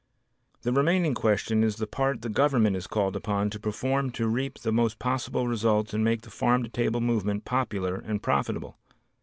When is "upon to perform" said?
3.15-4.09